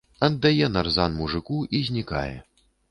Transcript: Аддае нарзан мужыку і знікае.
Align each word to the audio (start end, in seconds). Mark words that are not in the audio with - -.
Аддае 0.27 0.69
нарзан 0.77 1.11
мужыку 1.21 1.63
і 1.79 1.87
знікае. 1.93 2.31